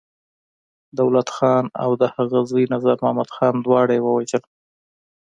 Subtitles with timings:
[0.99, 4.43] دولت خان او د هغه زوی نظرمحمد خان، دواړه يې ووژل.